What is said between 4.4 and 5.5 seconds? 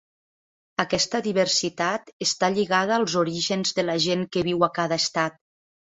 viu a cada estat.